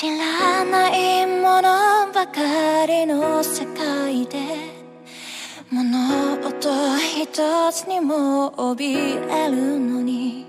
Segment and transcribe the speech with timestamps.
[0.00, 4.38] 知らないものばかりの世界で
[5.70, 10.46] 物音一つにも怯えるのに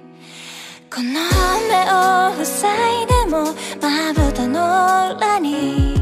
[0.90, 1.20] この
[1.68, 5.96] 目を塞いでもまぶたの裏に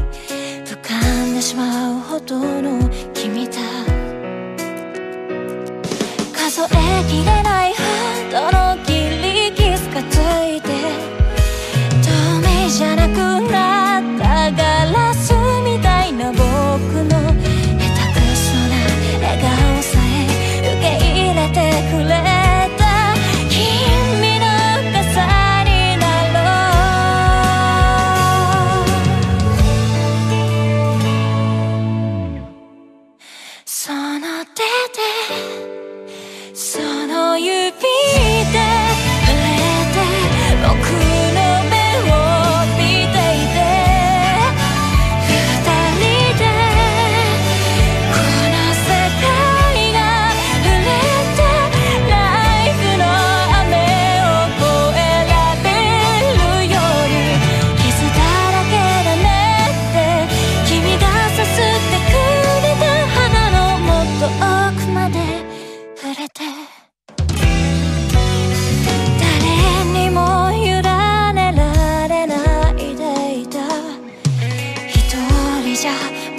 [0.64, 3.54] 浮かんでしまうほどの君だ。
[6.32, 7.49] 数えきれない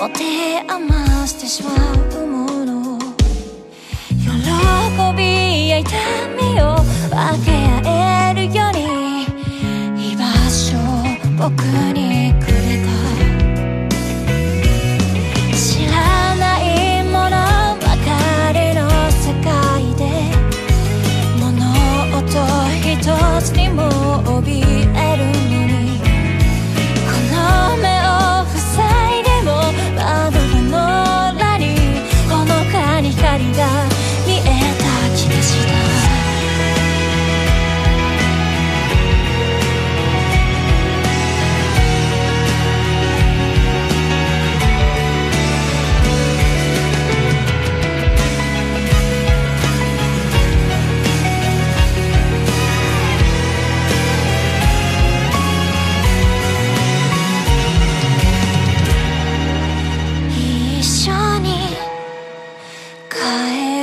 [0.02, 1.70] 持て余してしま
[2.24, 2.98] うもの。
[4.10, 4.18] 喜
[5.16, 5.90] びや痛
[6.42, 6.78] みを
[7.12, 7.52] 分け
[7.88, 10.76] 合えるように居場所
[11.38, 11.52] 僕
[11.94, 12.51] にく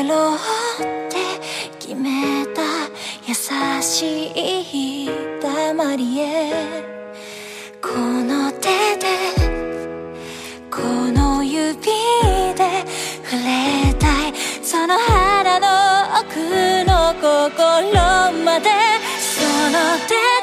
[0.02, 0.38] ろうっ
[1.10, 1.16] て
[1.78, 2.62] 決めた
[3.26, 3.34] 優
[3.82, 4.28] し
[5.04, 5.10] い
[5.40, 6.52] 黙りへ。
[7.80, 9.06] この手で
[10.70, 12.84] この指で
[13.24, 14.32] 触れたい。
[14.62, 15.66] その腹の
[16.20, 16.38] 奥
[16.84, 18.70] の心まで。
[19.20, 20.37] その手